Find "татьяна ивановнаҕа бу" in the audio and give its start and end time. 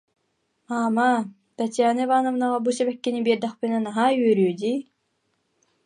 1.57-2.69